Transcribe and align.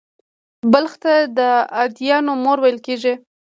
بلخ 0.71 0.93
ته 1.03 1.13
«د 1.37 1.39
ادیانو 1.83 2.33
مور» 2.43 2.57
ویل 2.61 2.79
کېږي 2.87 3.13